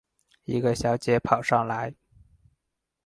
[0.45, 1.93] 一个小姐跑上来